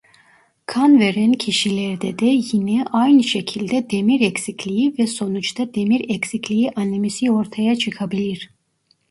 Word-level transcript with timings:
Kan 0.65 0.99
veren 0.99 1.33
kişilerde 1.33 2.19
de 2.19 2.25
yine 2.25 2.85
aynı 2.91 3.23
şekilde 3.23 3.89
demir 3.89 4.21
eksikliği 4.21 4.95
ve 4.99 5.07
sonuçta 5.07 5.73
demir 5.73 6.09
eksikliği 6.09 6.71
anemisi 6.71 7.31
ortaya 7.31 7.75
çıkabilir. 7.75 8.49